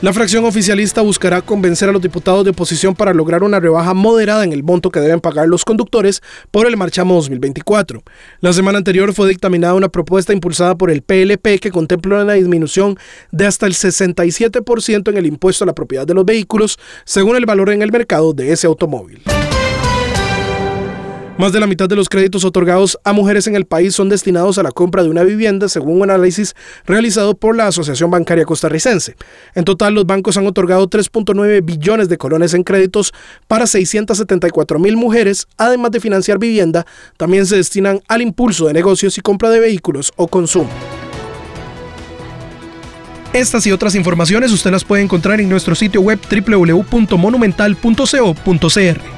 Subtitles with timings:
[0.00, 4.44] La fracción oficialista buscará convencer a los diputados de oposición para lograr una rebaja moderada
[4.44, 6.22] en el monto que deben pagar los conductores
[6.52, 8.04] por el marchamo 2024.
[8.38, 12.96] La semana anterior fue dictaminada una propuesta impulsada por el PLP que contempla una disminución
[13.32, 17.46] de hasta el 67% en el impuesto a la propiedad de los vehículos según el
[17.46, 19.20] valor en el mercado de ese automóvil.
[21.38, 24.58] Más de la mitad de los créditos otorgados a mujeres en el país son destinados
[24.58, 29.14] a la compra de una vivienda, según un análisis realizado por la Asociación Bancaria Costarricense.
[29.54, 33.12] En total, los bancos han otorgado 3.9 billones de colones en créditos
[33.46, 36.84] para 674 mil mujeres, además de financiar vivienda,
[37.16, 40.70] también se destinan al impulso de negocios y compra de vehículos o consumo.
[43.32, 49.17] Estas y otras informaciones usted las puede encontrar en nuestro sitio web www.monumental.co.cr.